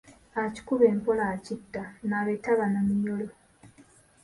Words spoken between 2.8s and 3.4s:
minyolo.